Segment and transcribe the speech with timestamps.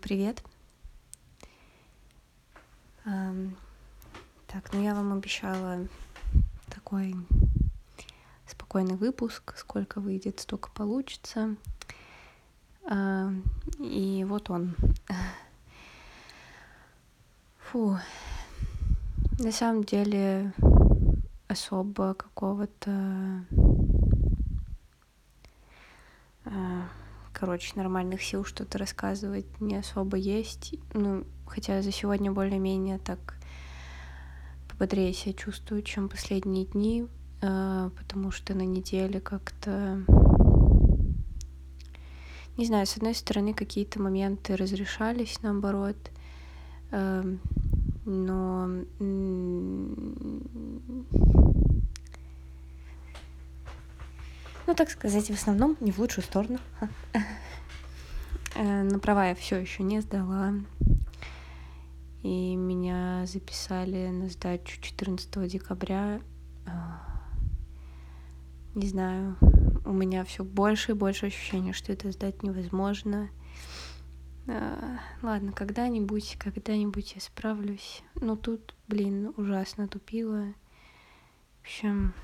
[0.00, 0.42] привет.
[3.04, 5.86] Так, ну я вам обещала
[6.68, 7.14] такой
[8.46, 9.54] спокойный выпуск.
[9.56, 11.56] Сколько выйдет, столько получится.
[13.78, 14.74] И вот он.
[17.58, 17.98] Фу.
[19.38, 20.52] На самом деле
[21.48, 23.44] особо какого-то
[27.40, 30.74] короче, нормальных сил что-то рассказывать не особо есть.
[30.92, 33.36] Ну, хотя за сегодня более-менее так
[34.68, 37.06] пободрее себя чувствую, чем последние дни,
[37.40, 40.04] э, потому что на неделе как-то...
[42.58, 45.96] Не знаю, с одной стороны, какие-то моменты разрешались, наоборот,
[46.90, 47.36] э,
[48.04, 48.68] но
[54.70, 56.60] ну, так сказать, в основном не в лучшую сторону.
[58.54, 60.54] Э, на права я все еще не сдала.
[62.22, 66.20] И меня записали на сдачу 14 декабря.
[66.66, 66.70] Э,
[68.76, 69.36] не знаю,
[69.84, 73.28] у меня все больше и больше ощущения, что это сдать невозможно.
[74.46, 78.02] Э, ладно, когда-нибудь, когда-нибудь я справлюсь.
[78.14, 80.54] Но тут, блин, ужасно тупила.
[81.58, 82.14] В общем,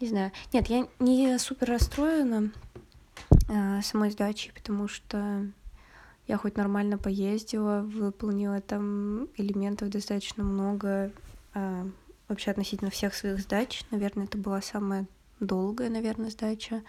[0.00, 0.32] не знаю.
[0.52, 2.50] Нет, я не супер расстроена
[3.48, 5.46] э, самой сдачей, потому что
[6.26, 11.12] я хоть нормально поездила, выполнила там элементов достаточно много.
[11.54, 11.86] Э,
[12.28, 13.82] вообще относительно всех своих сдач.
[13.90, 15.06] Наверное, это была самая
[15.40, 16.82] долгая, наверное, сдача,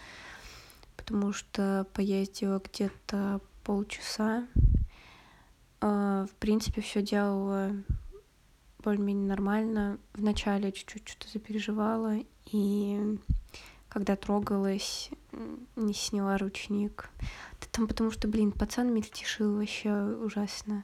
[0.95, 4.48] потому что поездила где-то полчаса.
[5.82, 7.73] Э, в принципе, все делала
[8.83, 9.97] более-менее нормально.
[10.13, 12.17] Вначале чуть-чуть что-то запереживала,
[12.51, 13.17] и
[13.89, 15.09] когда трогалась,
[15.75, 17.09] не сняла ручник.
[17.59, 20.83] Да там потому что, блин, пацан мельтешил вообще ужасно.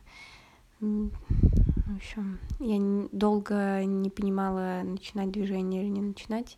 [0.79, 6.57] В общем, я долго не понимала, начинать движение или не начинать.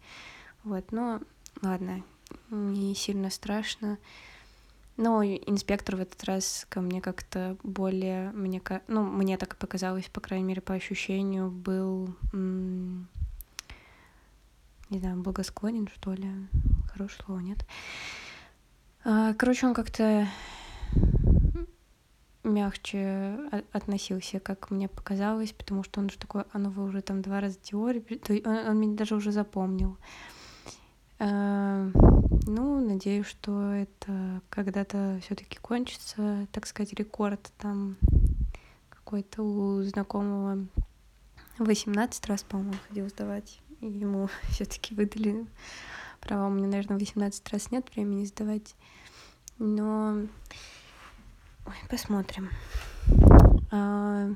[0.64, 1.22] Вот, но
[1.62, 2.04] ладно,
[2.50, 3.98] не сильно страшно.
[5.02, 10.20] Но инспектор в этот раз ко мне как-то более, мне, ну, мне так показалось, по
[10.20, 13.08] крайней мере, по ощущению, был, не
[15.00, 16.30] знаю, благосклонен, что ли.
[16.92, 17.66] Хорошее слово, нет?
[19.06, 20.28] А, короче, он как-то
[22.44, 23.40] мягче
[23.72, 27.40] относился, как мне показалось, потому что он же такой, а ну вы уже там два
[27.40, 28.04] раза теорию,
[28.44, 29.98] он, он меня даже уже запомнил.
[31.20, 37.98] Ну, надеюсь, что это когда-то все-таки кончится, так сказать, рекорд там
[38.90, 40.66] какой-то у знакомого
[41.58, 45.46] 18 раз, по-моему, ходил сдавать, и ему все-таки выдали
[46.22, 46.48] права.
[46.48, 48.76] У меня, наверное, 18 раз нет времени сдавать,
[49.58, 50.22] но
[51.70, 52.50] Ой, посмотрим.
[53.72, 54.28] А,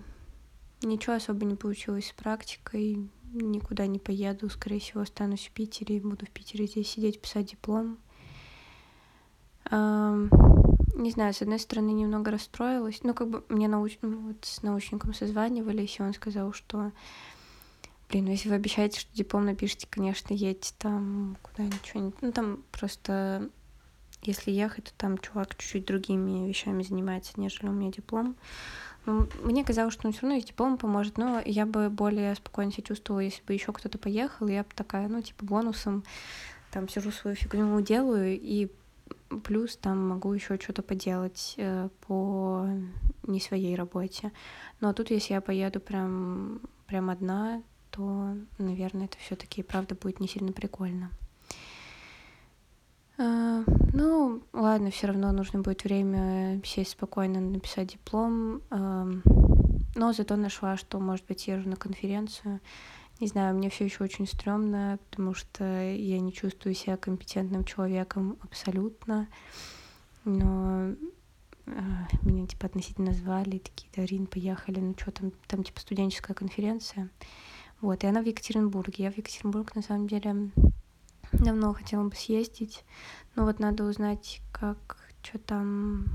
[0.83, 5.99] ничего особо не получилось с практикой никуда не поеду, скорее всего, останусь в Питере и
[5.99, 7.97] буду в Питере здесь сидеть, писать диплом.
[9.71, 13.01] Не знаю, с одной стороны, немного расстроилась.
[13.03, 13.97] Ну, как бы мне науч...
[14.01, 16.91] Ну, вот с научником созванивались, и он сказал, что
[18.09, 23.49] блин, ну если вы обещаете, что диплом напишите, конечно, едьте там куда-нибудь, ну там просто
[24.21, 28.35] если ехать, то там чувак чуть-чуть другими вещами занимается, нежели у меня диплом.
[29.05, 32.83] Мне казалось, что он все равно и диплом поможет, но я бы более спокойно себя
[32.83, 36.03] чувствовала, если бы еще кто-то поехал, я бы такая, ну, типа, бонусом
[36.71, 38.69] там сижу свою фигню делаю, и
[39.43, 42.67] плюс там могу еще что-то поделать э, по
[43.23, 44.31] не своей работе.
[44.79, 47.61] Но тут, если я поеду прям, прям одна,
[47.91, 51.11] то, наверное, это все-таки правда будет не сильно прикольно.
[53.17, 53.63] А,
[53.93, 58.61] ну, ладно, все равно нужно будет время сесть спокойно, написать диплом.
[59.95, 62.59] Но зато нашла, что, может быть, езжу на конференцию.
[63.19, 68.37] Не знаю, мне все еще очень стрёмно, потому что я не чувствую себя компетентным человеком
[68.41, 69.27] абсолютно.
[70.25, 70.93] Но
[71.67, 71.81] э,
[72.23, 77.09] меня типа относительно звали, такие, Дарин, поехали, ну что там, там типа студенческая конференция.
[77.81, 79.03] Вот, и она в Екатеринбурге.
[79.03, 80.51] Я в Екатеринбург, на самом деле,
[81.33, 82.83] Давно хотела бы съездить,
[83.35, 86.05] но вот надо узнать, как, что там...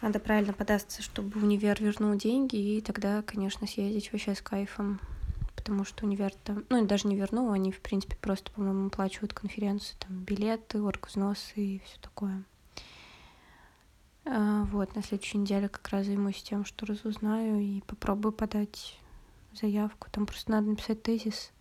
[0.00, 5.00] Надо правильно податься, чтобы универ вернул деньги, и тогда, конечно, съездить вообще с кайфом.
[5.54, 9.96] Потому что универ там, ну, даже не вернул, они, в принципе, просто, по-моему, оплачивают конференцию,
[10.00, 12.42] там, билеты, оргвзносы и все такое.
[14.24, 18.98] А, вот, на следующей неделе как раз займусь тем, что разузнаю и попробую подать
[19.54, 20.08] заявку.
[20.10, 21.52] Там просто надо написать тезис.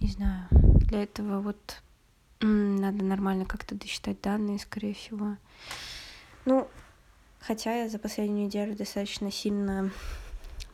[0.00, 0.48] Не знаю,
[0.92, 1.82] для этого вот
[2.40, 5.36] надо нормально как-то досчитать данные, скорее всего.
[6.44, 6.68] Ну,
[7.40, 9.90] Хотя я за последнюю неделю достаточно сильно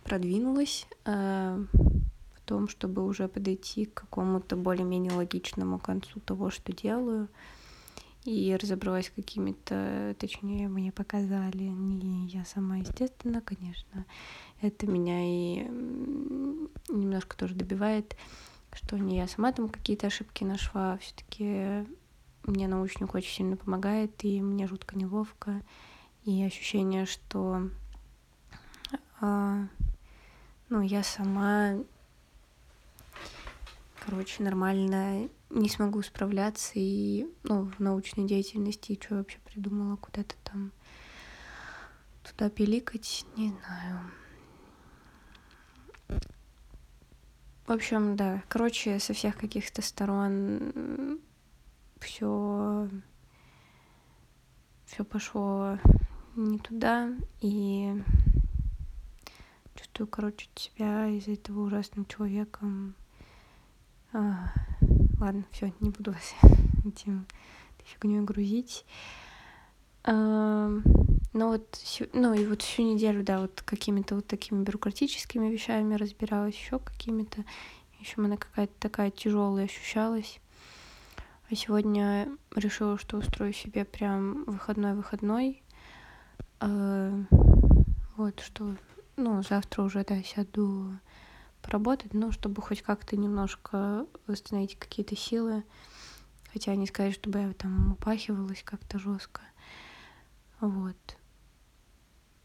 [0.04, 7.28] продвинулась э, в том, чтобы уже подойти к какому-то более-менее логичному концу того, что делаю.
[8.24, 14.04] И разобралась какими-то, точнее, мне показали, не я сама, естественно, конечно.
[14.60, 15.64] Это меня и
[16.90, 18.14] немножко тоже добивает,
[18.72, 21.86] что не я сама там какие-то ошибки нашла, все таки
[22.44, 25.62] мне научник очень сильно помогает, и мне жутко неловко
[26.24, 27.70] и ощущение, что
[29.20, 29.66] а,
[30.68, 31.76] ну, я сама,
[34.04, 40.34] короче, нормально не смогу справляться и, ну, в научной деятельности, и что вообще придумала куда-то
[40.44, 40.72] там
[42.22, 44.00] туда пиликать, не знаю.
[47.68, 51.20] В общем, да, короче, со всех каких-то сторон
[52.00, 52.88] все
[54.86, 55.78] все пошло
[56.34, 57.10] не туда,
[57.42, 57.92] и
[59.74, 62.94] чувствую, короче, себя из-за этого ужасным человеком.
[64.14, 64.50] А,
[65.20, 66.34] ладно, все, не буду вас
[66.86, 67.26] этим
[67.84, 68.86] фигней грузить.
[70.04, 70.70] А,
[71.38, 71.78] ну вот,
[72.14, 77.44] ну и вот всю неделю, да, вот какими-то вот такими бюрократическими вещами разбиралась, еще какими-то.
[78.00, 80.40] Еще она какая-то такая тяжелая ощущалась.
[81.48, 85.62] А сегодня решила, что устрою себе прям выходной-выходной.
[86.58, 87.12] А,
[88.16, 88.74] вот, что,
[89.16, 90.98] ну, завтра уже, да, сяду
[91.62, 95.62] поработать, ну, чтобы хоть как-то немножко восстановить какие-то силы.
[96.52, 99.42] Хотя не сказать, чтобы я там упахивалась как-то жестко.
[100.60, 101.17] Вот.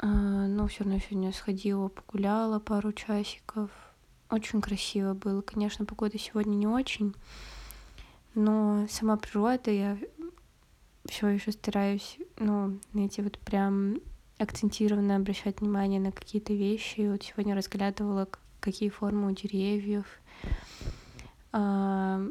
[0.03, 3.71] А, но все равно сегодня сходила, погуляла пару часиков.
[4.29, 5.41] Очень красиво было.
[5.41, 7.15] Конечно, погода сегодня не очень,
[8.35, 9.97] но сама природа, я
[11.05, 14.01] все еще стараюсь, ну, знаете, вот прям
[14.39, 16.99] акцентированно обращать внимание на какие-то вещи.
[16.99, 18.27] И вот сегодня разглядывала,
[18.59, 20.05] какие формы у деревьев.
[21.53, 22.21] А,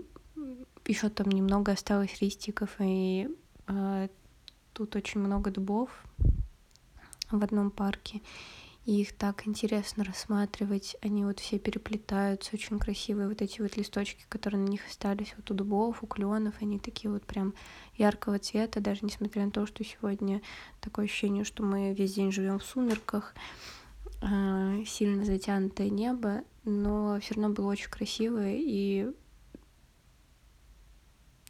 [0.84, 3.30] еще там немного осталось листиков, и
[3.66, 4.10] а,
[4.74, 5.88] тут очень много дубов
[7.40, 8.20] в одном парке
[8.84, 10.96] и их так интересно рассматривать.
[11.02, 15.50] Они вот все переплетаются, очень красивые вот эти вот листочки, которые на них остались вот
[15.50, 17.54] у дубов, у кленов, они такие вот прям
[17.96, 20.42] яркого цвета, даже несмотря на то, что сегодня
[20.80, 23.34] такое ощущение, что мы весь день живем в сумерках,
[24.20, 29.12] а, сильно затянутое небо, но все равно было очень красиво и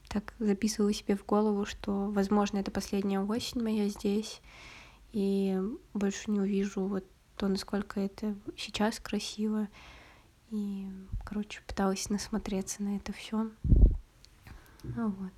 [0.08, 4.42] так записывала себе в голову, что, возможно, это последняя осень моя здесь,
[5.12, 5.60] и
[5.94, 7.04] больше не увижу вот
[7.36, 9.68] то, насколько это сейчас красиво.
[10.50, 10.86] И,
[11.24, 13.48] короче, пыталась насмотреться на это все.
[14.82, 15.32] Вот.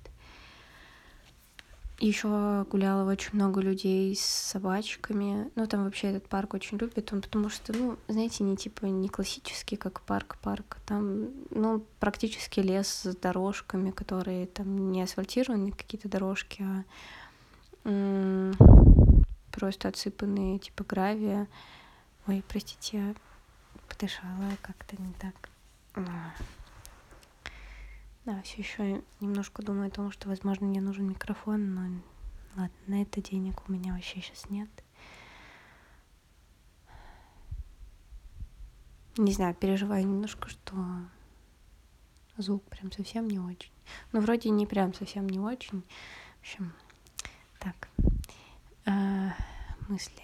[1.99, 5.49] Еще гуляла очень много людей с собачками.
[5.55, 9.07] Ну, там вообще этот парк очень любит он, потому что, ну, знаете, не типа не
[9.07, 10.77] классический, как парк-парк.
[10.85, 16.83] Там, ну, практически лес с дорожками, которые там не асфальтированные какие-то дорожки, а
[19.55, 21.47] просто отсыпанные типа гравия.
[22.27, 23.15] Ой, простите, я
[23.87, 25.49] подышала как-то не так.
[28.25, 31.81] Да, все еще немножко думаю о том, что, возможно, мне нужен микрофон, но
[32.55, 34.69] ладно, на это денег у меня вообще сейчас нет.
[39.17, 40.75] Не знаю, переживаю немножко, что
[42.35, 43.71] звук прям совсем не очень.
[44.11, 45.83] Ну, вроде не прям совсем не очень.
[46.37, 46.73] В общем,
[47.59, 47.87] так.
[48.85, 49.33] А,
[49.87, 50.21] мысли.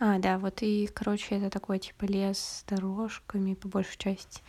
[0.00, 4.42] А, да, вот и, короче, это такой, типа, лес с дорожками, по большей части.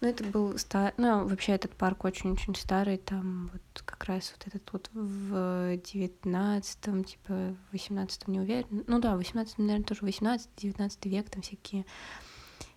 [0.00, 0.92] Ну, это был стар...
[0.98, 7.02] Ну, вообще, этот парк очень-очень старый, там вот как раз вот этот вот в девятнадцатом,
[7.02, 8.84] типа, восемнадцатом, не уверен.
[8.86, 11.86] Ну да, восемнадцатом, наверное, тоже восемнадцатый, девятнадцатый век, там всякие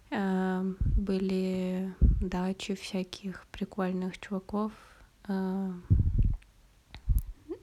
[0.09, 4.71] э, были дачи всяких прикольных чуваков,
[5.27, 5.71] э,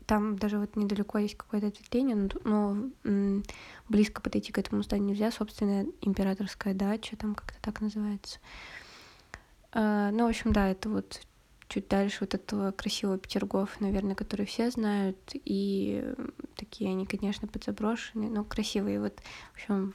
[0.06, 3.42] там даже вот недалеко есть какое-то ответвление, но, но
[3.88, 8.38] близко подойти к этому зданию нельзя, собственная императорская дача, там как-то так называется.
[9.72, 11.20] А, ну, в общем, да, это вот
[11.68, 16.14] чуть дальше вот этого красивого Петергофа, наверное, который все знают, и
[16.56, 19.00] такие они, конечно, подзаброшенные, но красивые.
[19.00, 19.18] Вот,
[19.52, 19.94] в общем,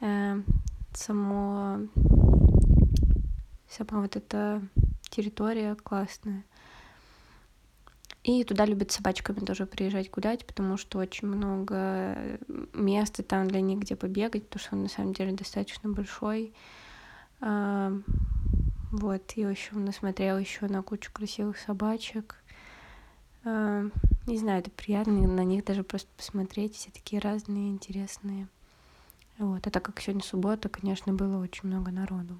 [0.00, 0.40] э,
[0.94, 1.80] само,
[3.68, 4.62] сама вот эта
[5.10, 6.44] территория классная.
[8.22, 12.38] И туда любят собачками тоже приезжать гулять, потому что очень много
[12.72, 16.54] места там для них, где побегать, потому что он на самом деле достаточно большой.
[17.40, 17.92] А,
[18.92, 22.36] вот, и в общем насмотрела еще на кучу красивых собачек.
[23.44, 23.88] Э,
[24.26, 28.46] не знаю, это приятно на них даже просто посмотреть, все такие разные, интересные.
[29.38, 29.66] Вот.
[29.66, 32.38] А так как сегодня суббота, конечно, было очень много народу.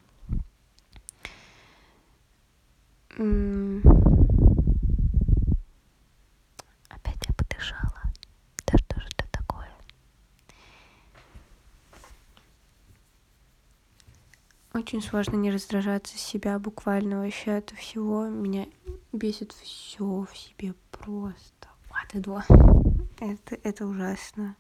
[6.89, 8.03] Опять я подышала.
[8.67, 9.69] Да что же это такое?
[14.75, 18.27] Очень сложно не раздражаться себя буквально вообще от всего.
[18.27, 18.67] Меня
[19.13, 21.69] бесит все в себе просто.
[21.91, 22.45] Вот и два.
[23.21, 24.57] Это, это ужасно.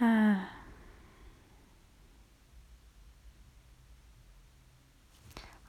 [0.00, 0.36] А.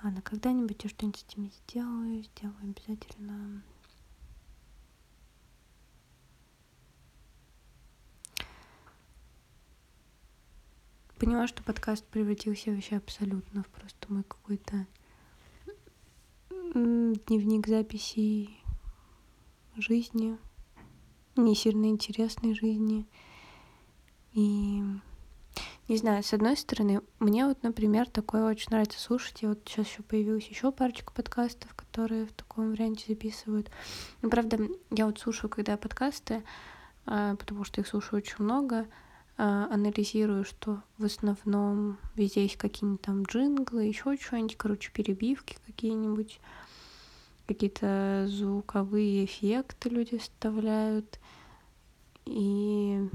[0.02, 3.64] Ладно, когда-нибудь я что-нибудь с этим сделаю, сделаю обязательно.
[11.20, 14.86] Поняла, что подкаст превратился вообще абсолютно в просто мой какой-то
[16.74, 18.62] дневник записей
[19.78, 20.38] жизни,
[21.38, 23.08] не сильно интересной жизни.
[24.34, 24.84] И
[25.88, 29.42] не знаю, с одной стороны, мне вот, например, такое очень нравится слушать.
[29.42, 33.72] И вот сейчас еще появилась еще парочка подкастов, которые в таком варианте записывают.
[34.22, 34.60] Ну, правда,
[34.92, 36.44] я вот слушаю, когда подкасты,
[37.06, 38.88] а, потому что их слушаю очень много,
[39.38, 46.40] анализирую, что в основном везде есть какие-нибудь там джинглы, еще что-нибудь, короче, перебивки какие-нибудь,
[47.48, 51.20] какие-то звуковые эффекты люди вставляют.
[52.26, 53.08] И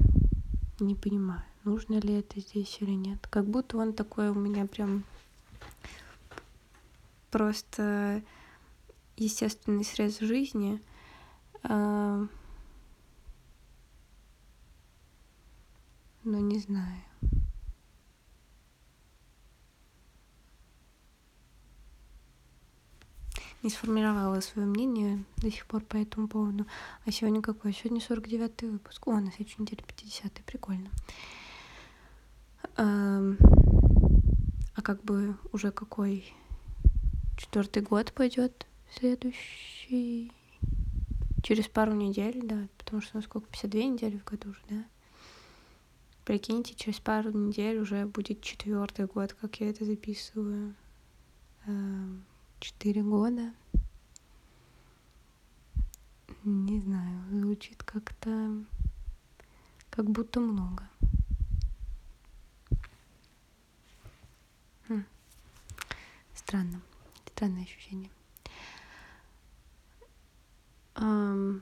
[0.79, 3.27] не понимаю нужно ли это здесь или нет.
[3.27, 5.03] Как будто он такой у меня прям
[7.29, 8.21] просто
[9.17, 10.81] естественный срез жизни.
[16.23, 17.01] Но не знаю.
[23.63, 26.65] не сформировала свое мнение до сих пор по этому поводу.
[27.05, 27.73] А сегодня какой?
[27.73, 29.07] Сегодня 49 выпуск.
[29.07, 30.89] О, на следующей неделе 50 прикольно.
[32.75, 33.21] А
[34.81, 36.33] как бы уже какой
[37.37, 38.65] четвертый год пойдет
[38.97, 40.31] следующий
[41.43, 44.83] через пару недель, да, потому что у нас сколько, 52 недели в году уже, да?
[46.25, 50.75] Прикиньте, через пару недель уже будет четвертый год, как я это записываю.
[52.59, 53.53] Четыре года.
[56.43, 58.63] Не знаю, звучит как-то
[59.89, 60.87] как будто много.
[66.51, 66.81] странно.
[67.33, 68.09] Странное ощущение.
[70.95, 71.61] Um...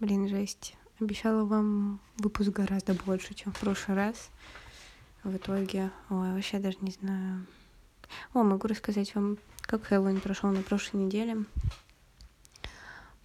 [0.00, 0.76] Блин, жесть.
[1.00, 4.30] Обещала вам выпуск гораздо больше, чем в прошлый раз.
[5.24, 7.44] В итоге, ой, вообще даже не знаю.
[8.32, 11.44] О, могу рассказать вам, как Хэллоуин прошел на прошлой неделе.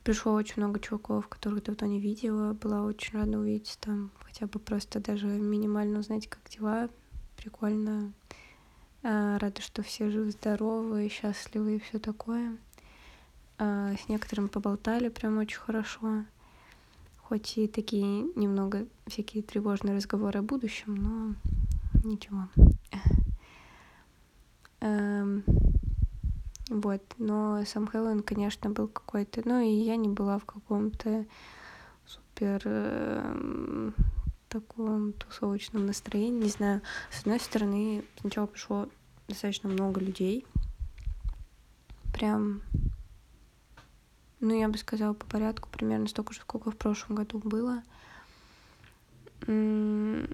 [0.04, 2.54] Пришло очень много чуваков, которых давно не видела.
[2.54, 6.90] Была очень рада увидеть там хотя бы просто даже минимально узнать, как дела
[7.38, 8.14] прикольно.
[9.04, 12.58] А, рада, что все живы-здоровы, счастливы и все такое.
[13.60, 16.26] А, с некоторыми поболтали прям очень хорошо.
[17.24, 21.36] Хоть и такие немного всякие тревожные разговоры о будущем, но
[22.04, 22.48] ничего.
[24.82, 25.44] Эм,
[26.70, 29.42] вот, но сам Хэллоуин, конечно, был какой-то...
[29.46, 31.26] Ну, и я не была в каком-то
[32.06, 33.96] супер эм,
[34.54, 36.82] таком тусовочном настроении, не знаю.
[37.12, 38.88] С одной стороны, сначала пришло
[39.28, 40.46] достаточно много людей.
[42.14, 42.62] Прям,
[44.44, 47.82] ну, я бы сказала, по порядку, примерно столько же, сколько в прошлом году было.
[49.48, 50.28] Ну,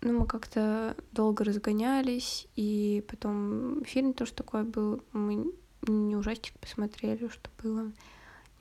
[0.00, 5.02] мы как-то долго разгонялись, и потом фильм тоже такой был.
[5.12, 5.52] Мы
[5.86, 7.92] не ужастик посмотрели, что было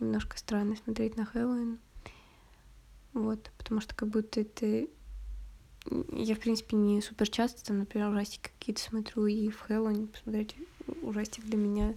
[0.02, 1.80] немножко странно смотреть на Хэллоуин.
[3.14, 4.86] Вот, потому что как будто это...
[6.12, 10.58] Я, в принципе, не супер часто, там, например, ужастики какие-то смотрю, и в Хэллоуин посмотреть
[11.02, 11.94] ужастик для меня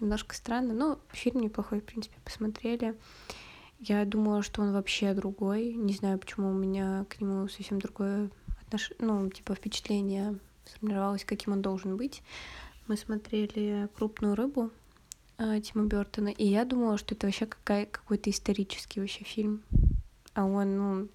[0.00, 0.74] немножко странно.
[0.74, 2.96] Но фильм неплохой, в принципе, посмотрели.
[3.78, 5.74] Я думала, что он вообще другой.
[5.74, 8.30] Не знаю, почему у меня к нему совсем другое
[8.62, 12.22] отношение, ну, типа, впечатление сформировалось, каким он должен быть.
[12.88, 14.70] Мы смотрели «Крупную рыбу»
[15.38, 19.62] э, Тима Бертона, и я думала, что это вообще какая, какой-то исторический вообще фильм
[20.36, 21.08] а он, ну,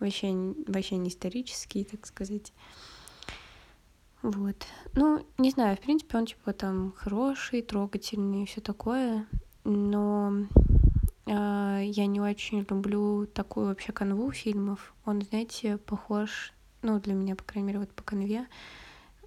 [0.00, 0.32] вообще,
[0.66, 2.52] вообще не исторический, так сказать.
[4.22, 4.66] Вот.
[4.94, 9.26] Ну, не знаю, в принципе, он типа там хороший, трогательный и все такое,
[9.64, 10.32] но
[11.26, 14.94] э, я не очень люблю такую вообще канву фильмов.
[15.04, 18.46] Он, знаете, похож, ну, для меня, по крайней мере, вот по канве,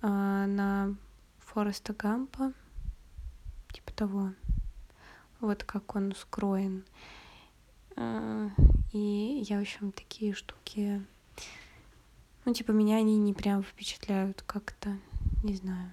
[0.01, 0.96] э, на
[1.39, 2.53] Фореста Гампа.
[3.72, 4.34] типа того.
[5.39, 6.84] Вот как он устроен.
[7.96, 8.50] А,
[8.91, 11.05] и я, в общем, такие штуки...
[12.50, 14.98] Ну, типа, меня они не прям впечатляют как-то,
[15.44, 15.91] не знаю.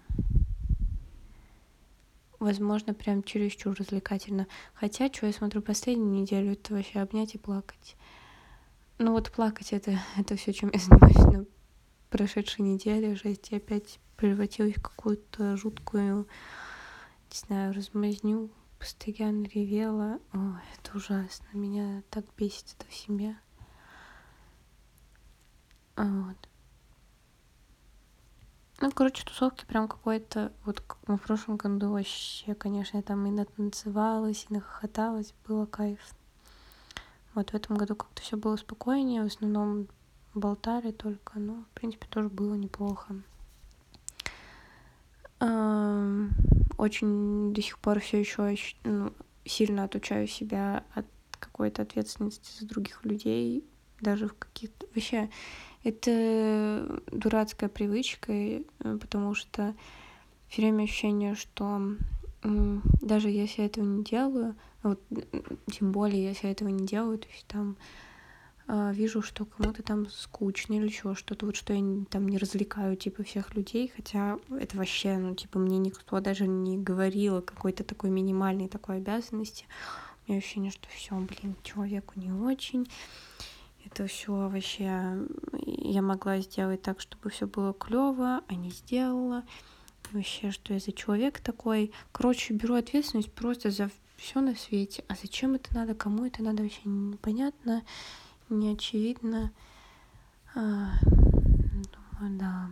[2.39, 4.47] Возможно, прям чересчур развлекательно.
[4.73, 7.95] Хотя, что я смотрю последнюю неделю, это вообще обнять и плакать.
[8.97, 11.45] Ну вот плакать это, это все, чем я занимаюсь на
[12.09, 13.17] прошедшей неделе.
[13.17, 16.27] Жесть, я опять превратилась в какую-то жуткую,
[17.33, 18.49] не знаю, размазню.
[18.79, 20.21] Постоянно ревела.
[20.33, 21.49] О, это ужасно.
[21.53, 23.39] Меня так бесит это в.
[25.97, 26.46] А вот.
[28.81, 34.47] Ну, короче, тусовки прям какой-то, вот в прошлом году вообще, конечно, я там и натанцевалась,
[34.49, 35.99] и нахохоталась, было кайф.
[37.35, 39.89] Вот в этом году как-то все было спокойнее, в основном
[40.35, 43.15] болтали только, но, в принципе, тоже было неплохо.
[46.79, 49.13] Очень до сих пор все еще ну,
[49.47, 51.07] сильно отучаю себя от
[51.39, 53.65] какой-то ответственности за других людей,
[54.01, 54.87] даже в каких-то...
[54.95, 55.31] Вообще,
[55.89, 58.63] это дурацкая привычка, э,
[59.01, 59.75] потому что
[60.49, 61.97] все время ощущение, что
[62.43, 65.01] даже если я этого не делаю, вот
[65.73, 67.77] тем более, если я этого не делаю, то есть там
[68.69, 72.97] э, вижу, что кому-то там скучно или еще что-то, вот что я там не развлекаю
[72.97, 77.85] типа всех людей, хотя это вообще, ну типа мне никто даже не говорил о какой-то
[77.85, 79.67] такой минимальной такой обязанности.
[80.27, 82.89] У меня ощущение, что все, блин, человеку не очень.
[83.85, 85.17] Это все вообще
[85.77, 89.45] я могла сделать так, чтобы все было клево, а не сделала
[90.13, 91.93] вообще, что я за человек такой.
[92.13, 95.05] Короче, беру ответственность просто за все на свете.
[95.09, 97.85] А зачем это надо, кому это надо, вообще непонятно,
[98.49, 99.53] не очевидно.
[100.55, 102.71] А, думаю, да.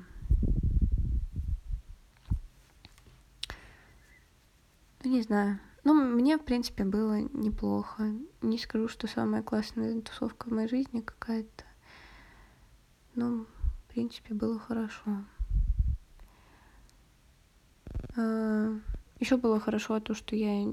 [5.03, 5.61] Ну, не знаю.
[5.85, 8.15] Ну, мне, в принципе, было неплохо.
[8.41, 11.65] Не скажу, что самая классная тусовка в моей жизни какая-то.
[13.15, 15.25] Ну, в принципе, было хорошо.
[18.17, 18.77] А,
[19.21, 20.67] Еще было хорошо то, что я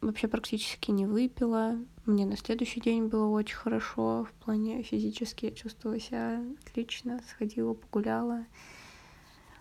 [0.00, 1.78] вообще практически не выпила.
[2.06, 4.24] Мне на следующий день было очень хорошо.
[4.24, 7.20] В плане физически я чувствовала себя отлично.
[7.28, 8.46] Сходила, погуляла.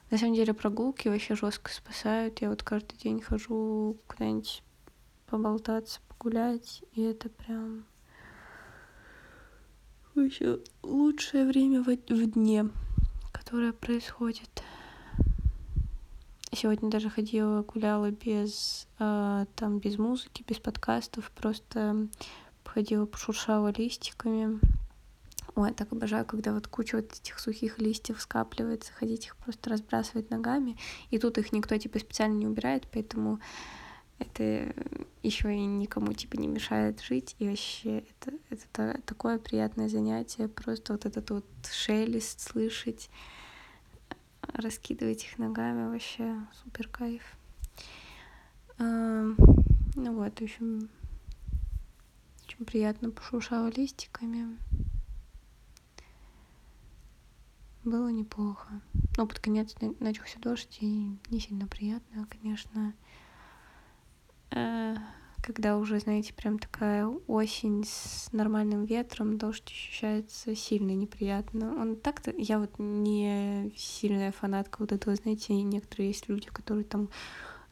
[0.10, 2.42] На самом деле прогулки вообще жестко спасают.
[2.42, 4.64] Я вот каждый день хожу куда-нибудь
[5.28, 6.84] поболтаться, погулять.
[6.94, 7.86] И это прям
[10.24, 12.70] вообще лучшее время в, в дне,
[13.32, 14.64] которое происходит.
[16.52, 22.08] Сегодня даже ходила, гуляла без, э, там, без музыки, без подкастов, просто
[22.66, 24.60] ходила, пошуршала листиками.
[25.56, 30.30] Ой, так обожаю, когда вот куча вот этих сухих листьев скапливается, ходить их просто разбрасывать
[30.30, 30.78] ногами,
[31.10, 33.40] и тут их никто типа специально не убирает, поэтому
[34.20, 34.74] это
[35.24, 40.94] еще и никому типа не мешает жить, и вообще это, это такое приятное занятие, просто
[40.94, 43.10] вот этот вот шелест слышать,
[44.42, 47.24] раскидывать их ногами вообще супер кайф.
[48.78, 49.36] Ну
[49.96, 50.90] вот, в общем,
[52.46, 54.58] очень приятно пошуршала листиками.
[57.84, 58.82] Было неплохо.
[59.18, 62.94] Но под конец начался дождь, и не сильно приятно, конечно.
[64.52, 64.96] Э,
[65.42, 71.76] когда уже, знаете, прям такая осень с нормальным ветром, дождь ощущается сильно неприятно.
[71.80, 77.10] Он так-то, я вот не сильная фанатка вот этого, знаете, некоторые есть люди, которые там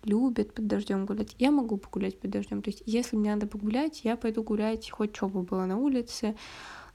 [0.03, 1.35] любят под дождем гулять.
[1.37, 2.61] Я могу погулять под дождем.
[2.61, 6.35] То есть, если мне надо погулять, я пойду гулять, хоть что бы было на улице.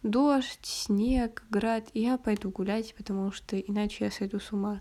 [0.03, 4.81] Дождь, снег, град, я пойду гулять, потому что иначе я сойду с ума.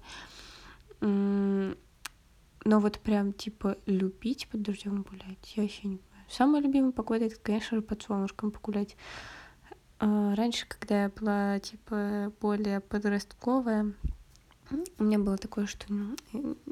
[2.63, 6.26] Но вот прям, типа, любить под дождем гулять, я вообще не понимаю.
[6.30, 8.95] Самая любимая погода, это, конечно же, под солнышком погулять.
[10.00, 13.93] А, раньше, когда я была, типа, более подростковая,
[15.00, 16.15] у меня было такое, что ну,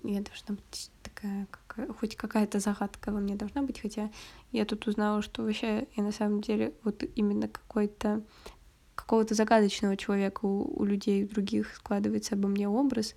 [0.04, 4.10] я должна быть такая, как, хоть какая-то загадка во мне должна быть, хотя
[4.52, 8.24] я тут узнала, что вообще я на самом деле вот именно какой-то
[8.96, 13.16] какого-то загадочного человека у, у людей, у других складывается обо мне образ,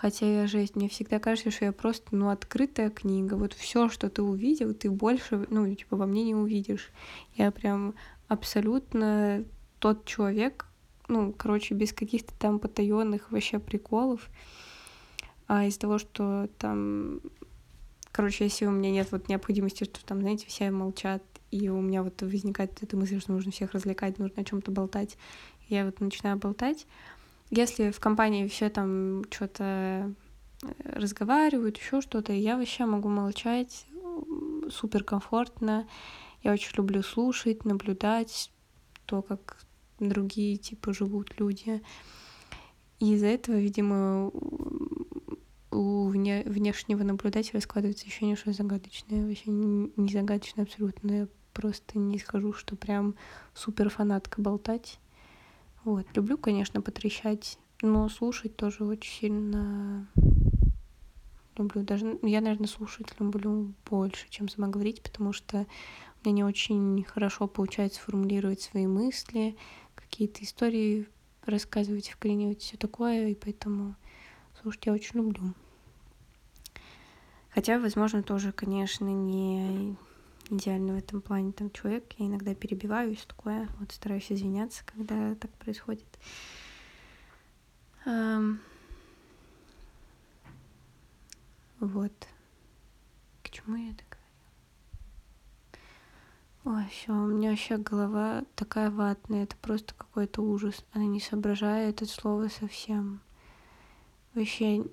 [0.00, 3.34] Хотя я жесть, мне всегда кажется, что я просто, ну, открытая книга.
[3.34, 6.90] Вот все, что ты увидел, ты больше, ну, типа, во мне не увидишь.
[7.34, 7.92] Я прям
[8.26, 9.44] абсолютно
[9.78, 10.64] тот человек,
[11.08, 14.30] ну, короче, без каких-то там потаенных вообще приколов.
[15.48, 17.20] А из-за того, что там,
[18.10, 22.02] короче, если у меня нет вот необходимости, что там, знаете, все молчат, и у меня
[22.02, 25.18] вот возникает эта мысль, что нужно всех развлекать, нужно о чем-то болтать,
[25.68, 26.86] я вот начинаю болтать,
[27.50, 30.14] если в компании все там что-то
[30.84, 33.86] разговаривают, еще что-то, я вообще могу молчать
[34.70, 35.88] супер комфортно.
[36.42, 38.50] Я очень люблю слушать, наблюдать
[39.06, 39.58] то, как
[39.98, 41.82] другие типа живут люди.
[42.98, 44.30] И из-за этого, видимо,
[45.70, 49.26] у вне, внешнего наблюдателя складывается ощущение, что я загадочная.
[49.26, 51.12] Вообще не загадочная абсолютно.
[51.12, 53.14] Я просто не схожу, что прям
[53.54, 54.98] супер фанатка болтать.
[55.84, 56.06] Вот.
[56.14, 60.08] Люблю, конечно, потрещать, но слушать тоже очень сильно
[61.56, 61.82] люблю.
[61.82, 65.66] Даже я, наверное, слушать люблю больше, чем сама говорить, потому что
[66.22, 69.56] мне не очень хорошо получается формулировать свои мысли,
[69.94, 71.08] какие-то истории
[71.44, 73.96] рассказывать, вклинивать, все такое, и поэтому
[74.60, 75.54] слушать я очень люблю.
[77.50, 79.96] Хотя, возможно, тоже, конечно, не
[80.50, 82.12] идеальный в этом плане там человек.
[82.18, 83.68] Я иногда перебиваюсь, такое.
[83.78, 86.06] Вот стараюсь извиняться, когда так происходит.
[91.78, 92.12] Вот.
[93.42, 94.20] К чему я это говорила?
[96.62, 100.84] Ой, все, у меня вообще голова такая ватная, это просто какой-то ужас.
[100.92, 103.20] Она не соображает это слово совсем.
[104.34, 104.84] Вообще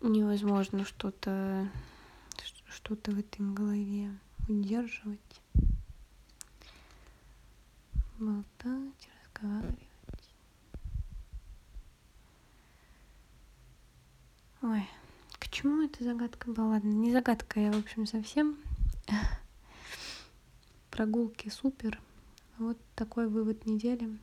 [0.00, 1.70] невозможно что-то
[2.68, 4.10] что-то в этой голове
[4.48, 5.40] удерживать,
[8.18, 9.78] болтать, разговаривать.
[14.62, 14.88] Ой,
[15.38, 16.68] к чему эта загадка была?
[16.68, 18.56] Ладно, не загадка я, в общем, совсем.
[20.90, 22.00] Прогулки супер.
[22.58, 24.18] Вот такой вывод недели.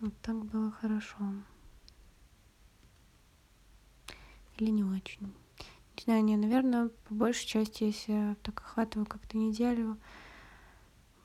[0.00, 1.16] Вот так было хорошо.
[4.58, 5.32] Или не очень.
[5.96, 9.98] Не знаю, не, наверное, по большей части, если я так охватываю как-то неделю,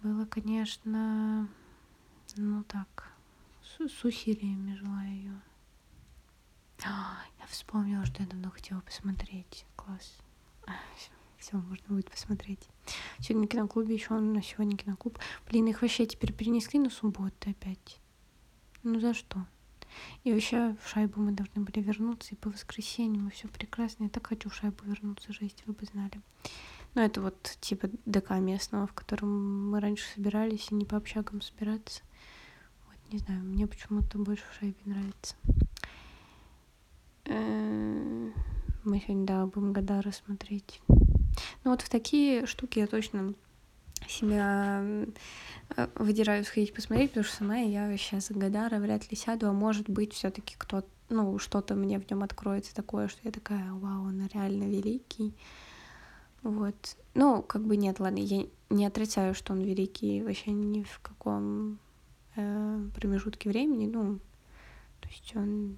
[0.02, 1.48] было, конечно,
[2.36, 3.12] ну так,
[3.62, 4.76] с, с усилиями
[5.08, 5.41] ее.
[6.84, 9.65] Я вспомнила, что я давно хотела посмотреть.
[9.76, 10.17] Класс.
[11.38, 12.69] Все, можно будет посмотреть.
[13.19, 15.19] Сегодня киноклубе еще на сегодня киноклуб.
[15.48, 18.00] Блин, их вообще теперь перенесли на субботу опять.
[18.84, 19.46] Ну за что?
[20.23, 24.06] И вообще в шайбу мы должны были вернуться, и по воскресеньям, и все прекрасно.
[24.06, 26.21] Я так хочу в шайбу вернуться, жесть, вы бы знали.
[26.95, 31.41] Ну, это вот типа ДК местного, в котором мы раньше собирались, и не по общагам
[31.41, 32.03] собираться.
[32.88, 35.36] Вот, не знаю, мне почему-то больше в шайбе нравится.
[37.25, 38.32] Э,
[38.84, 40.82] мы сегодня, да, будем года рассмотреть.
[41.63, 43.34] Ну вот в такие штуки я точно
[44.10, 44.84] себя
[45.76, 49.54] э, выдираю сходить посмотреть, потому что сама я вообще за Гадара вряд ли сяду, а
[49.54, 53.72] может быть все таки кто ну, что-то мне в нем откроется такое, что я такая,
[53.74, 55.36] вау, он реально великий.
[56.42, 56.98] Вот.
[57.13, 61.80] Ну, как бы нет, ладно, я не отрицаю, что он великий вообще ни в каком
[62.36, 64.20] э, промежутке времени, ну,
[65.00, 65.78] то есть он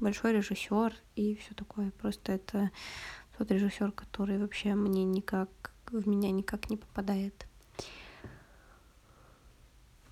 [0.00, 1.90] большой режиссер и все такое.
[1.92, 2.70] Просто это
[3.38, 5.48] тот режиссер, который вообще мне никак
[5.90, 7.46] в меня никак не попадает.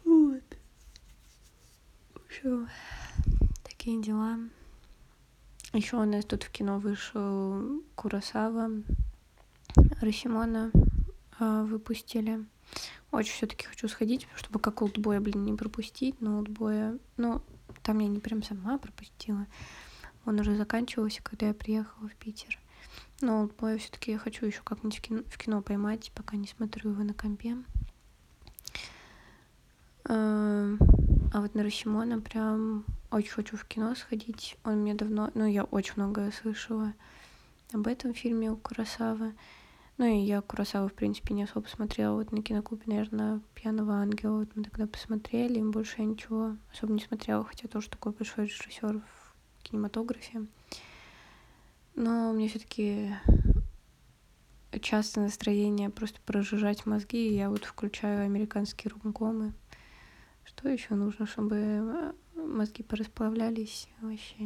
[0.04, 0.42] Вот.
[2.14, 2.66] В общем,
[3.62, 4.38] такие дела.
[5.74, 8.70] Еще у нас тут в кино вышел Курасава,
[10.00, 10.70] Росимона
[11.38, 12.46] э, выпустили.
[13.10, 17.42] Очень все-таки хочу сходить, чтобы как олдбоя, блин, не пропустить, но олдбоя, ну,
[17.82, 19.46] там я не прям сама пропустила.
[20.24, 22.58] Он уже заканчивался, когда я приехала в Питер.
[23.20, 26.92] Но олдбоя все-таки я хочу еще как-нибудь в кино, в кино поймать, пока не смотрю
[26.92, 27.58] его на компе.
[31.32, 34.58] А вот на Росимона прям очень хочу в кино сходить.
[34.64, 35.30] Он мне давно...
[35.32, 36.92] Ну, я очень многое слышала
[37.72, 39.34] об этом фильме у Курасавы.
[39.96, 42.16] Ну, и я Курасаву, в принципе, не особо смотрела.
[42.16, 46.92] Вот на киноклубе, наверное, «Пьяного ангела» вот мы тогда посмотрели, и больше я ничего особо
[46.92, 50.46] не смотрела, хотя тоже такой большой режиссер в кинематографе.
[51.94, 53.14] Но мне все таки
[54.82, 59.54] часто настроение просто прожижать мозги, и я вот включаю американские румкомы.
[60.56, 63.88] Что еще нужно, чтобы э, мозги порасплавлялись?
[64.00, 64.44] Вообще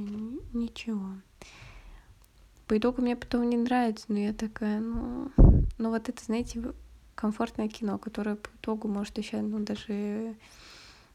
[0.55, 1.11] ничего.
[2.67, 5.31] По итогу мне потом не нравится, но я такая, ну,
[5.77, 6.63] ну вот это, знаете,
[7.15, 10.35] комфортное кино, которое по итогу может еще, ну, даже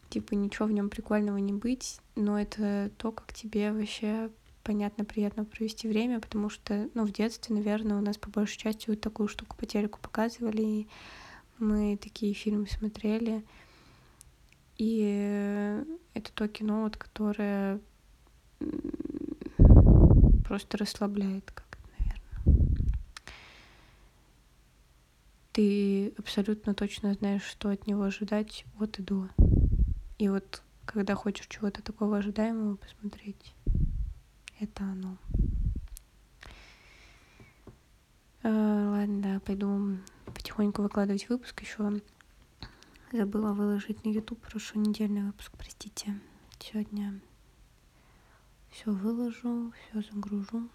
[0.09, 4.29] типа ничего в нем прикольного не быть, но это то, как тебе вообще
[4.63, 8.89] понятно, приятно провести время, потому что, ну, в детстве, наверное, у нас по большей части
[8.89, 10.87] вот такую штуку по телеку показывали, и
[11.57, 13.43] мы такие фильмы смотрели.
[14.83, 17.79] И это то кино, вот, которое
[20.43, 22.87] просто расслабляет как-то, наверное.
[25.51, 29.29] Ты абсолютно точно знаешь, что от него ожидать от и до.
[30.17, 33.53] И вот когда хочешь чего-то такого ожидаемого посмотреть.
[34.59, 35.17] Это оно.
[38.41, 42.01] Э, ладно, да, пойду потихоньку выкладывать выпуск еще.
[43.13, 46.17] Забыла выложить на YouTube прошлый недельный выпуск, простите.
[46.59, 47.19] Сегодня
[48.69, 50.69] все выложу, все загружу.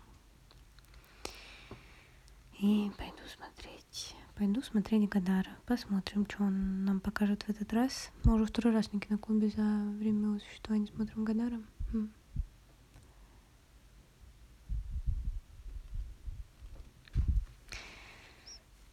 [2.60, 4.14] И пойду смотреть.
[4.34, 5.48] Пойду смотреть Гадара.
[5.64, 8.10] Посмотрим, что он нам покажет в этот раз.
[8.24, 9.62] Мы уже второй раз на киноклубе за
[9.96, 11.62] время его существования смотрим Гадара.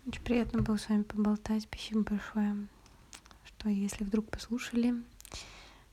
[0.05, 1.63] Очень приятно было с вами поболтать.
[1.63, 2.67] Спасибо большое,
[3.63, 4.93] что если вдруг послушали,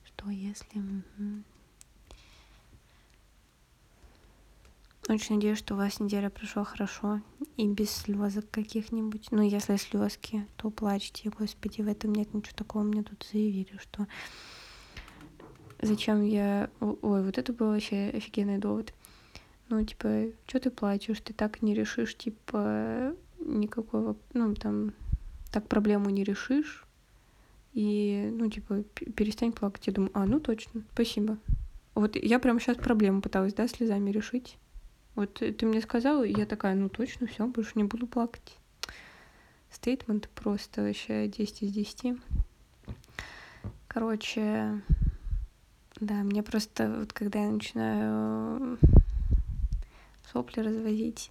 [0.03, 0.83] что если...
[5.09, 7.21] Очень надеюсь, что у вас неделя прошла хорошо
[7.57, 9.29] и без слезок каких-нибудь.
[9.31, 11.31] Ну, если слезки, то плачьте.
[11.31, 12.83] Господи, в этом нет ничего такого.
[12.83, 14.07] Мне тут заявили, что
[15.81, 16.71] зачем я...
[16.81, 18.93] Ой, вот это был вообще офигенный довод.
[19.69, 21.21] Ну, типа, что ты плачешь?
[21.21, 24.93] Ты так не решишь, типа, никакого, ну, там,
[25.51, 26.85] так проблему не решишь.
[27.73, 28.83] И, ну, типа,
[29.15, 29.87] перестань плакать.
[29.87, 31.39] Я думаю, а, ну точно, спасибо.
[31.95, 34.57] Вот я прямо сейчас проблему пыталась, да, слезами решить.
[35.15, 38.57] Вот ты мне сказала, и я такая, ну точно, все, больше не буду плакать.
[39.71, 42.19] Стейтмент просто вообще 10 из 10.
[43.87, 44.81] Короче,
[46.01, 48.79] да, мне просто, вот когда я начинаю
[50.33, 51.31] сопли развозить,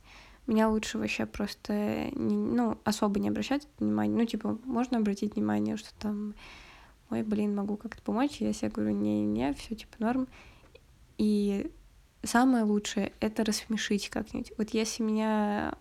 [0.50, 4.16] меня лучше вообще просто, не, ну, особо не обращать внимания.
[4.16, 6.36] Ну, типа, можно обратить внимание, что там,
[7.10, 8.38] ой, блин, могу как-то помочь.
[8.40, 10.28] Я себе говорю, не-не, все типа норм.
[11.18, 11.72] И
[12.24, 14.54] самое лучшее— это рассмешить как-нибудь.
[14.58, 15.76] Вот если меня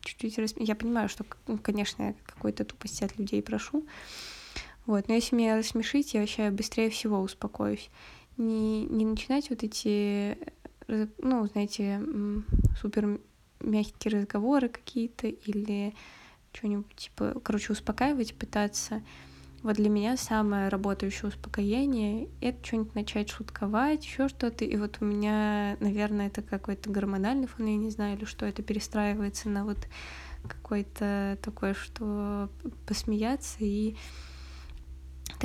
[0.00, 0.68] чуть-чуть рассмешить...
[0.68, 3.86] Я понимаю, что, ну, конечно, я какой-то тупости от людей прошу,
[4.86, 7.90] вот, но если меня рассмешить, я вообще быстрее всего успокоюсь.
[8.36, 10.36] Не, не начинать вот эти,
[10.88, 12.02] ну, знаете,
[12.80, 13.20] супер
[13.64, 15.94] мягкие разговоры какие-то или
[16.52, 19.02] что-нибудь типа, короче, успокаивать пытаться.
[19.62, 24.64] Вот для меня самое работающее успокоение— это что-нибудь начать шутковать, еще что-то.
[24.64, 28.62] И вот у меня, наверное, это какой-то гормональный фон, я не знаю, или что это
[28.62, 29.78] перестраивается на вот
[30.46, 32.50] какой-то такой, что
[32.86, 33.96] посмеяться и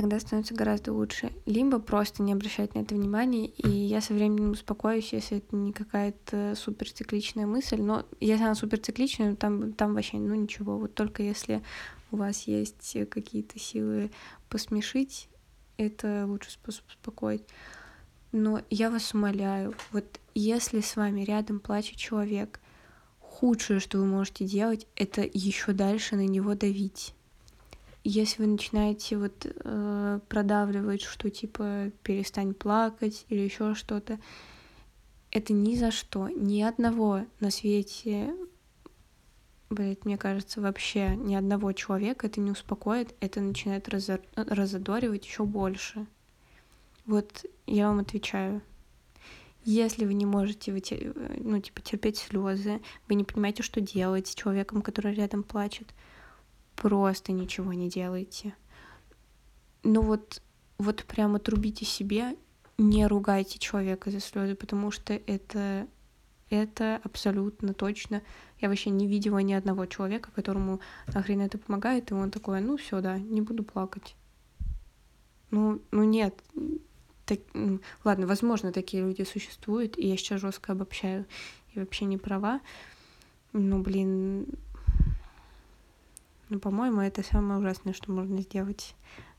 [0.00, 1.30] тогда становится гораздо лучше.
[1.44, 5.72] Либо просто не обращать на это внимания, и я со временем успокоюсь, если это не
[5.72, 7.80] какая-то суперцикличная мысль.
[7.82, 10.78] Но если она суперцикличная, там, там вообще, ну ничего.
[10.78, 11.62] Вот только если
[12.10, 14.10] у вас есть какие-то силы
[14.48, 15.28] посмешить,
[15.76, 17.42] это лучший способ успокоить.
[18.32, 22.60] Но я вас умоляю, вот если с вами рядом плачет человек,
[23.18, 27.14] худшее, что вы можете делать, это еще дальше на него давить
[28.04, 34.18] если вы начинаете вот э, продавливать, что типа перестань плакать или еще что-то,
[35.30, 38.34] это ни за что, ни одного на свете,
[39.68, 45.44] блядь, мне кажется, вообще ни одного человека это не успокоит, это начинает разор- разодоривать еще
[45.44, 46.06] больше.
[47.06, 48.62] Вот я вам отвечаю.
[49.64, 54.34] Если вы не можете выте- ну, типа, терпеть слезы, вы не понимаете, что делать с
[54.34, 55.88] человеком, который рядом плачет,
[56.80, 58.54] просто ничего не делайте.
[59.82, 60.42] Ну вот,
[60.78, 62.36] вот прямо трубите себе,
[62.78, 65.86] не ругайте человека за слезы, потому что это,
[66.48, 68.22] это абсолютно точно.
[68.60, 70.80] Я вообще не видела ни одного человека, которому
[71.14, 74.16] нахрен это помогает, и он такой, ну все, да, не буду плакать.
[75.50, 76.34] Ну, ну нет.
[77.26, 77.40] Так,
[78.04, 81.26] ладно, возможно, такие люди существуют, и я сейчас жестко обобщаю
[81.74, 82.60] и вообще не права.
[83.52, 84.46] Ну, блин,
[86.50, 88.94] ну, по-моему, это самое ужасное, что можно сделать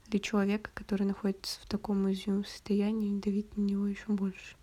[0.07, 4.55] для человека, который находится в таком уязвимом состоянии, давить на него еще больше.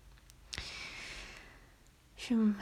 [2.13, 2.57] В общем,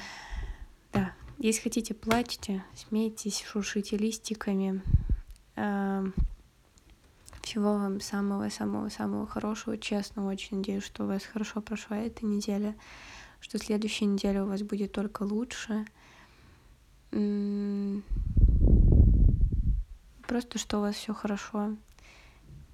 [0.94, 4.82] да, если хотите, плачьте, смейтесь, шуршите листиками.
[7.42, 9.78] Всего вам самого-самого-самого хорошего.
[9.78, 12.76] Честно, очень надеюсь, что у вас хорошо прошла эта неделя,
[13.40, 15.86] что следующая неделя у вас будет только лучше.
[20.28, 21.78] Просто что у вас все хорошо.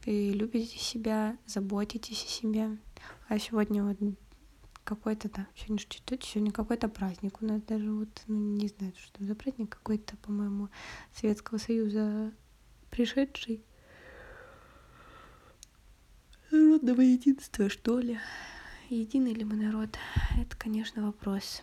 [0.06, 2.78] Вы любите себя, заботитесь о себе.
[3.30, 3.98] А сегодня вот
[4.84, 9.24] какой-то, да, сегодня что сегодня какой-то праздник у нас даже вот, ну, не знаю, что
[9.24, 10.70] за праздник, какой-то, по-моему,
[11.14, 12.34] Советского Союза
[12.90, 13.64] пришедший.
[16.52, 18.20] Народного единства, что ли?
[18.90, 19.90] Единый ли мы народ?
[20.40, 21.62] Это, конечно, вопрос.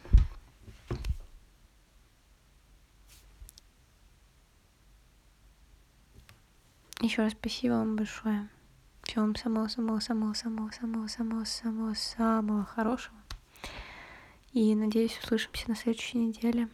[7.03, 8.47] Еще раз спасибо вам большое.
[9.05, 13.17] Всего вам самого, самого, самого, самого, самого, самого, самого, самого хорошего.
[14.53, 16.69] И надеюсь, услышимся на следующей неделе.